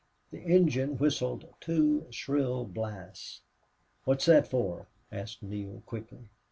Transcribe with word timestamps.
The 0.31 0.39
engine 0.41 0.97
whistled 0.97 1.45
two 1.59 2.07
shrill 2.09 2.65
blasts. 2.65 3.41
"What's 4.03 4.25
that 4.25 4.47
for?" 4.47 4.87
asked 5.11 5.43
Neale, 5.43 5.83
quickly. 5.85 6.27